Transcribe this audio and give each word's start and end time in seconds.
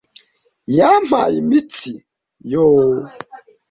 Yampaye 0.77 1.35
imitsi. 1.43 1.91
Yoo 2.51 2.95